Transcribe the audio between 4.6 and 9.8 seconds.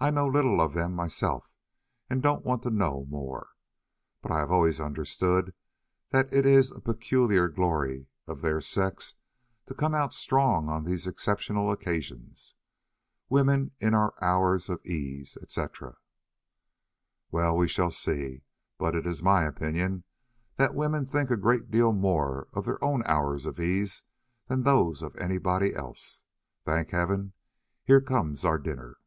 understood that it is the peculiar glory of their sex to